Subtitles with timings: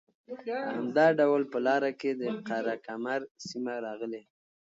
[0.75, 4.23] همدا ډول په لاره کې د قره کمر سیمه راغلې